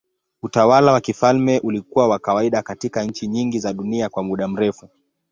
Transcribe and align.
Utawala 0.41 0.91
wa 0.93 1.01
kifalme 1.01 1.59
ulikuwa 1.59 2.07
wa 2.07 2.19
kawaida 2.19 2.61
katika 2.61 3.03
nchi 3.03 3.27
nyingi 3.27 3.59
za 3.59 3.73
dunia 3.73 4.09
kwa 4.09 4.23
muda 4.23 4.47
mrefu. 4.47 4.89